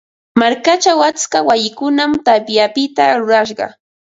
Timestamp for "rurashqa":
3.19-3.67